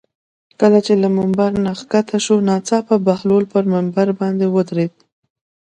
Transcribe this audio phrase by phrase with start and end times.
[0.59, 4.93] کله چې له ممبر نه ښکته شو ناڅاپه بهلول پر ممبر باندې ودرېد.